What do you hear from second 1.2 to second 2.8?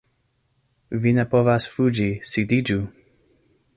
povas fuĝi, sidiĝu